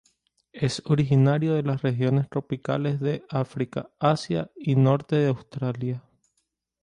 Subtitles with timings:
[0.53, 6.03] Es originario de las regiones tropicales de África, Asia y norte de Australia.